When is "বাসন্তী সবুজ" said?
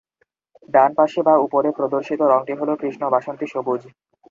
3.13-3.81